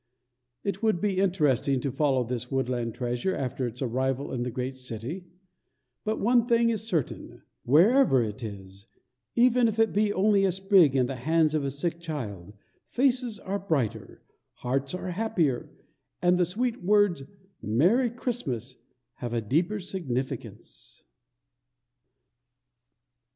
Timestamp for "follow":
1.91-2.23